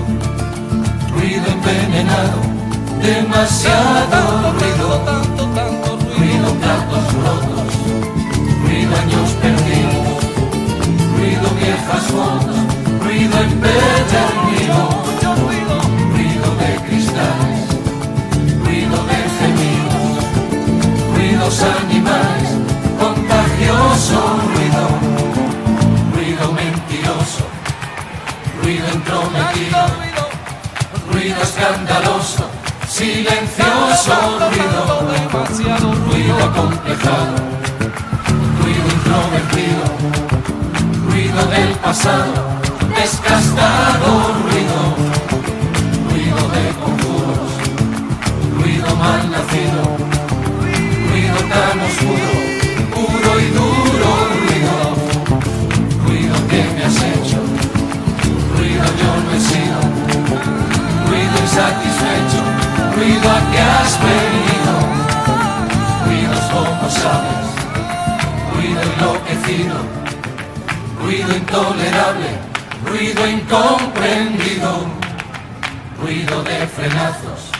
[1.23, 2.41] ruido envenenado,
[3.01, 7.73] demasiado ruido, tanto, tanto ruido, platos rotos,
[8.65, 10.19] ruido años perdidos,
[11.15, 12.57] ruido viejas fotos,
[13.05, 14.79] ruido empedernido,
[16.11, 17.67] ruido de cristales,
[18.65, 20.25] ruido de gemidos,
[21.15, 22.51] ruidos animales,
[22.99, 24.19] contagioso
[24.51, 24.83] ruido,
[26.15, 27.47] ruido mentiroso,
[28.61, 30.02] ruido entrometido,
[31.23, 32.49] ruido escandaloso,
[32.89, 37.35] silencioso ruido, demasiado ruido complejado,
[38.59, 39.83] ruido introvertido,
[41.07, 42.33] ruido del pasado,
[42.93, 43.62] desgastado
[63.03, 64.73] ruido a que has venido,
[66.05, 67.45] ruidos como sabes,
[68.53, 69.75] ruido enloquecido,
[71.01, 72.29] ruido intolerable,
[72.85, 74.85] ruido incomprendido,
[76.01, 77.51] ruido de frenazos,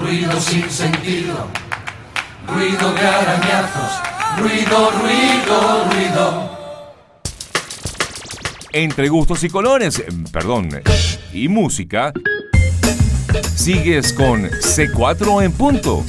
[0.00, 1.48] ruido sin sentido,
[2.46, 4.00] ruido de arañazos,
[4.38, 6.56] ruido, ruido, ruido.
[8.72, 10.02] Entre gustos y colores,
[10.32, 10.68] perdón,
[11.32, 12.12] y música,
[13.66, 16.04] sigues con C4 en punto.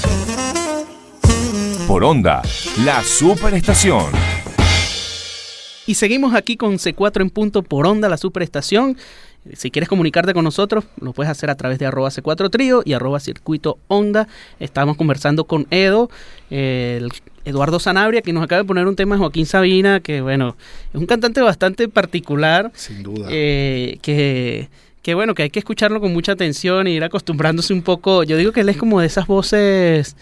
[1.87, 2.43] Por onda,
[2.85, 4.05] la superestación.
[5.87, 8.95] Y seguimos aquí con C4 en punto por onda, la superestación.
[9.53, 12.93] Si quieres comunicarte con nosotros, lo puedes hacer a través de arroba C4 Trío y
[12.93, 14.27] arroba Circuito Onda.
[14.59, 16.11] Estamos conversando con Edo,
[16.51, 17.09] el
[17.43, 20.55] Eduardo Sanabria, que nos acaba de poner un tema de Joaquín Sabina, que bueno,
[20.93, 22.71] es un cantante bastante particular.
[22.75, 23.29] Sin duda.
[23.31, 24.69] eh, que,
[25.07, 28.23] que bueno, que hay que escucharlo con mucha atención y ir acostumbrándose un poco.
[28.23, 30.17] Yo digo que él es como de esas voces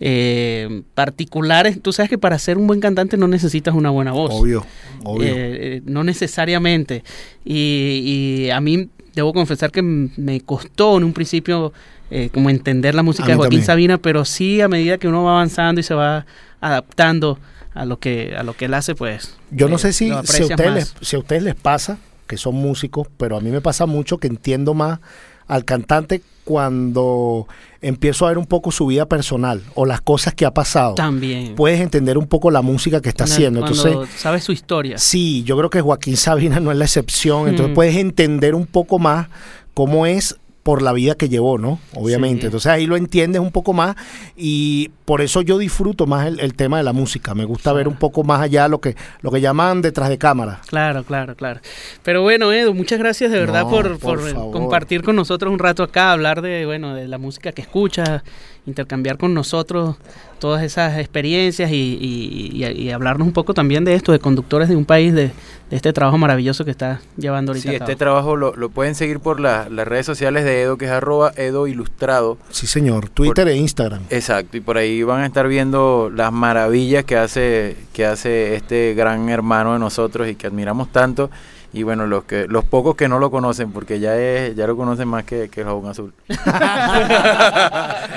[0.00, 1.82] eh, particulares.
[1.82, 4.32] Tú sabes que para ser un buen cantante no necesitas una buena voz.
[4.32, 4.64] Obvio,
[5.04, 5.28] obvio.
[5.28, 7.04] Eh, eh, no necesariamente.
[7.44, 11.74] Y, y a mí debo confesar que me costó en un principio
[12.10, 13.66] eh, como entender la música de Joaquín también.
[13.66, 16.24] Sabina, pero sí a medida que uno va avanzando y se va
[16.62, 17.38] adaptando
[17.74, 19.36] a lo que a lo que él hace, pues.
[19.50, 21.98] Yo no eh, sé si, si, a ustedes les, si a ustedes les pasa,
[22.30, 25.00] que son músicos, pero a mí me pasa mucho que entiendo más
[25.48, 27.48] al cantante cuando
[27.82, 30.94] empiezo a ver un poco su vida personal o las cosas que ha pasado.
[30.94, 31.54] También.
[31.56, 33.60] Puedes entender un poco la música que está Cuando- haciendo.
[33.60, 34.98] Entonces, sabes su historia.
[34.98, 37.48] sí, yo creo que Joaquín Sabina no es la excepción.
[37.48, 37.74] Entonces Mm.
[37.74, 39.26] puedes entender un poco más
[39.74, 41.80] cómo es por la vida que llevó, ¿no?
[41.94, 42.42] Obviamente.
[42.42, 42.46] Sí.
[42.46, 43.96] Entonces ahí lo entiendes un poco más
[44.36, 47.34] y por eso yo disfruto más el, el tema de la música.
[47.34, 50.60] Me gusta ver un poco más allá lo que, lo que llaman detrás de cámara.
[50.68, 51.60] Claro, claro, claro.
[52.02, 55.58] Pero bueno, Edu, muchas gracias de verdad No, por, por por, compartir con nosotros un
[55.58, 58.22] rato acá, hablar de, bueno, de la música que escuchas,
[58.70, 59.96] intercambiar con nosotros
[60.38, 64.68] todas esas experiencias y, y- y- y hablarnos un poco también de esto, de conductores
[64.70, 65.24] de un país, de,
[65.68, 67.68] de este trabajo maravilloso que está llevando ahorita.
[67.68, 70.78] Sí, a este trabajo lo, lo pueden seguir por la- las redes sociales de Edo,
[70.78, 72.38] que es arroba Edo Ilustrado.
[72.50, 73.10] Sí, señor.
[73.10, 74.00] Twitter e Instagram.
[74.08, 78.94] Exacto, y por ahí van a estar viendo las maravillas que hace, que hace este
[78.94, 81.30] gran hermano de nosotros y que admiramos tanto.
[81.72, 84.76] Y bueno, los que los pocos que no lo conocen, porque ya es, ya lo
[84.76, 86.12] conocen más que, que el jabón azul.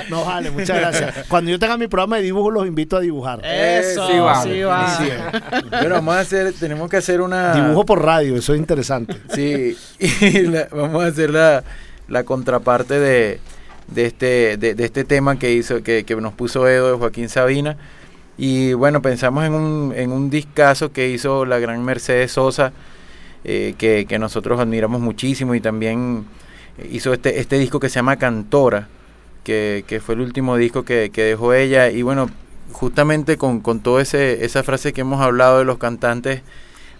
[0.09, 1.25] No, vale, muchas gracias.
[1.27, 3.39] Cuando yo tenga mi programa de dibujo, los invito a dibujar.
[3.45, 4.97] Eso, sí va, sí va.
[4.97, 5.09] Sí,
[5.69, 7.53] Bueno, vamos a hacer, tenemos que hacer una...
[7.53, 9.15] Dibujo por radio, eso es interesante.
[9.33, 11.63] Sí, y la- vamos a hacer la,
[12.07, 13.39] la contraparte de,
[13.87, 17.29] de, este, de, de este tema que hizo, que, que nos puso Edo de Joaquín
[17.29, 17.77] Sabina.
[18.37, 22.73] Y bueno, pensamos en un, en un discazo que hizo la gran Mercedes Sosa,
[23.43, 26.25] eh, que, que nosotros admiramos muchísimo y también
[26.91, 28.87] hizo este, este disco que se llama Cantora,
[29.43, 31.89] que, que fue el último disco que, que dejó ella.
[31.89, 32.29] Y bueno,
[32.71, 36.41] justamente con, con toda esa frase que hemos hablado de los cantantes,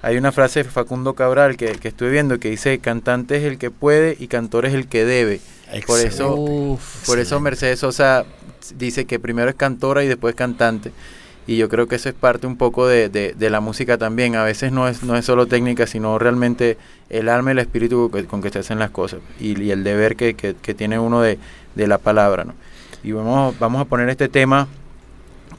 [0.01, 3.57] hay una frase de Facundo Cabral que, que estuve viendo que dice, cantante es el
[3.57, 5.39] que puede y cantor es el que debe.
[5.87, 8.25] Por eso, Uf, por eso Mercedes Sosa
[8.77, 10.91] dice que primero es cantora y después cantante.
[11.45, 14.35] Y yo creo que eso es parte un poco de, de- la música también.
[14.35, 16.77] A veces no es, no es solo técnica, sino realmente
[17.09, 19.19] el alma y el espíritu con que se hacen las cosas.
[19.39, 21.37] Y, y el deber que, que- que tiene uno de,
[21.75, 22.45] de la palabra.
[22.45, 22.53] ¿no?
[23.03, 24.67] Y vamos, vamos a poner este tema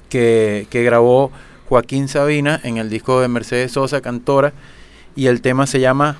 [0.09, 1.30] que, que grabó
[1.68, 4.53] Joaquín Sabina en el disco de Mercedes Sosa, Cantora.
[5.16, 6.16] Y el tema se llama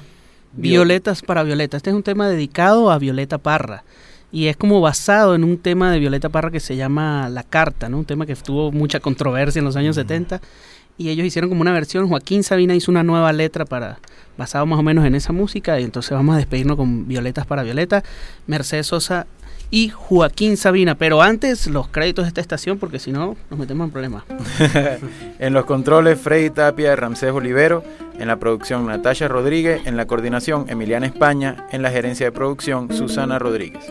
[0.53, 1.77] Violetas para Violeta.
[1.77, 3.83] Este es un tema dedicado a Violeta Parra.
[4.35, 7.89] Y es como basado en un tema de Violeta Parra que se llama La Carta,
[7.89, 7.99] ¿no?
[7.99, 10.41] Un tema que tuvo mucha controversia en los años 70.
[10.99, 12.09] Y ellos hicieron como una versión.
[12.09, 14.01] Joaquín Sabina hizo una nueva letra para
[14.37, 15.79] basado más o menos en esa música.
[15.79, 18.03] Y entonces vamos a despedirnos con Violetas para Violeta,
[18.49, 19.29] Mercedes Sosa
[19.71, 20.97] y Joaquín Sabina.
[20.97, 24.25] Pero antes, los créditos de esta estación, porque si no, nos metemos en problemas.
[25.39, 27.85] En los controles, Freddy Tapia, Ramsés Olivero.
[28.19, 29.83] En la producción, Natasha Rodríguez.
[29.85, 31.69] En la coordinación, Emiliana España.
[31.71, 33.85] En la gerencia de producción, Susana Rodríguez.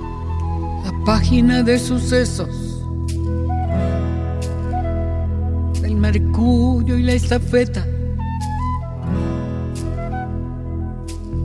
[1.05, 2.81] Página de sucesos
[5.81, 7.85] del mercurio y la estafeta.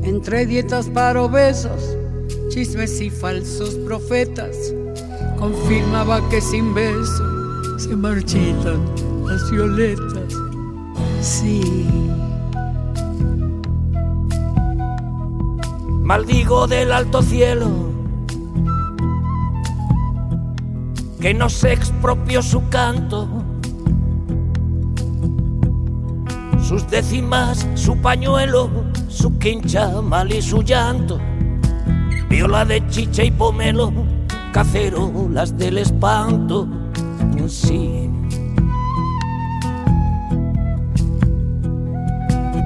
[0.04, 1.96] Entre dietas para obesos,
[2.50, 4.56] chismes y falsos profetas,
[5.40, 8.80] confirmaba que sin beso se marchitan
[9.26, 10.34] las violetas.
[11.20, 11.84] Sí.
[16.04, 17.97] Maldigo del alto cielo
[21.20, 23.28] que no se expropió su canto,
[26.62, 28.70] sus décimas, su pañuelo,
[29.08, 31.18] su quincha mal y su llanto,
[32.28, 33.92] viola de chicha y pomelo,
[34.52, 36.68] cacerolas del espanto,
[37.48, 38.10] sí.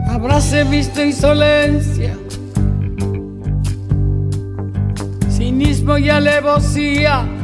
[0.08, 2.16] Habráse visto insolencia,
[5.30, 7.41] cinismo y alevosía.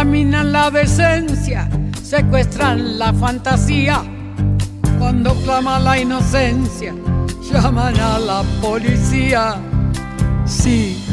[0.00, 1.68] Contaminan la decencia,
[2.02, 4.02] secuestran la fantasía.
[4.98, 6.94] Cuando clama la inocencia,
[7.42, 9.56] llaman a la policía.
[10.46, 11.04] Sí,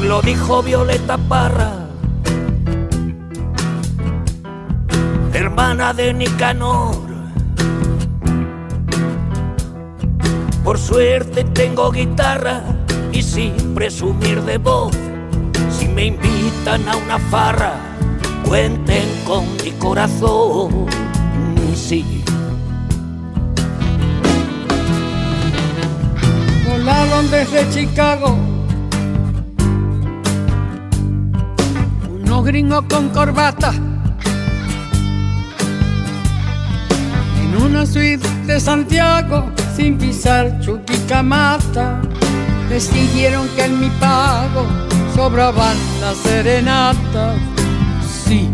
[0.00, 1.88] Lo dijo Violeta Parra,
[5.34, 6.94] hermana de Nicanor.
[10.62, 12.79] Por suerte tengo guitarra
[13.12, 14.96] y sin presumir de voz.
[15.70, 17.74] Si me invitan a una farra,
[18.46, 20.86] cuenten con mi corazón.
[21.74, 22.20] Sí.
[26.80, 28.36] volaron desde Chicago.
[32.08, 33.72] Unos gringos con corbata.
[37.42, 42.00] En una suite de Santiago, sin pisar Chuquicamata.
[42.70, 44.64] Decidieron que en mi pago
[45.14, 47.36] sobraban las serenatas.
[48.24, 48.48] Sí.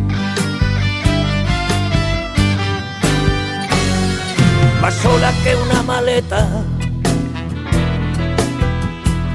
[4.87, 6.47] más sola que una maleta,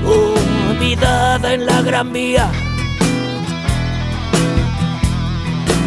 [0.06, 2.50] olvidada en la gran vía.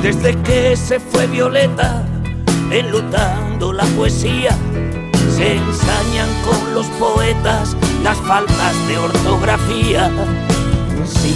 [0.02, 2.06] Desde que se fue Violeta,
[2.70, 4.54] enlutando la poesía,
[5.34, 7.74] se ensañan con los poetas
[8.04, 10.10] las faltas de ortografía.
[11.04, 11.34] Sí.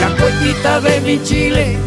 [0.00, 1.78] La cuentita de mi Chile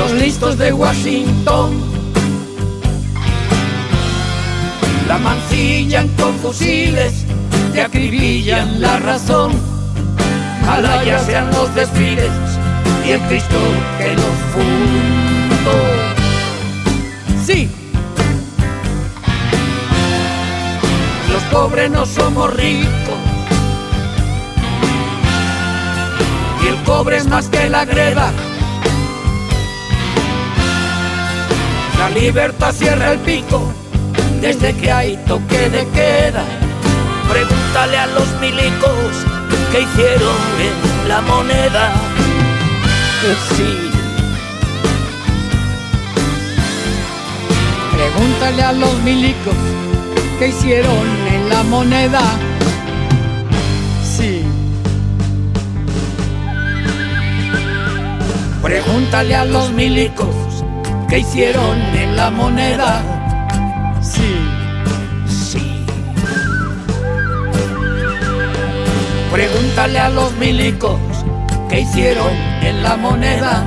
[0.00, 1.78] los listos de Washington
[5.06, 7.26] la mancillan con fusiles,
[7.74, 9.52] te acribillan la razón.
[10.62, 12.30] Ojalá ya sean los desfiles
[13.04, 13.58] y el Cristo
[13.98, 15.99] que los fundó.
[21.50, 23.18] Pobres no somos ricos
[26.62, 28.32] y el cobre es más que la greda.
[31.98, 33.72] La libertad cierra el pico
[34.40, 36.44] desde que hay toque de queda.
[37.28, 39.26] Pregúntale a los milicos
[39.70, 41.92] que hicieron en la moneda.
[43.54, 43.90] Sí,
[47.92, 49.54] Pregúntale a los milicos
[50.38, 51.29] que hicieron
[51.62, 52.20] moneda.
[54.02, 54.42] Sí.
[58.62, 60.34] Pregúntale a los milicos
[61.08, 63.02] que hicieron en la moneda.
[64.00, 64.36] Sí.
[65.26, 65.84] Sí.
[69.32, 71.00] Pregúntale a los milicos
[71.68, 72.32] que hicieron
[72.62, 73.64] en la moneda.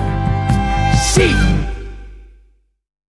[1.13, 1.52] Sí.